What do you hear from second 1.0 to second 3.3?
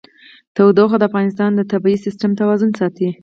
افغانستان د طبعي سیسټم توازن ساتي.